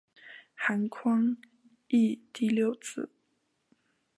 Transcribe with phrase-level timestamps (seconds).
[0.55, 1.37] 韩匡
[1.87, 3.11] 嗣第六子。